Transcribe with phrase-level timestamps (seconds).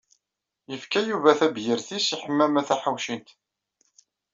[0.71, 3.29] Yefka Yuba tabyirt-is i Ḥemmama Taḥawcint.